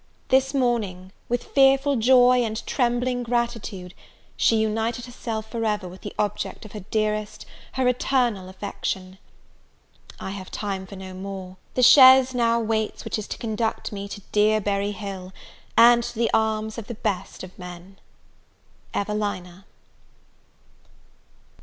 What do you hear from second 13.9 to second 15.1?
me to dear Berry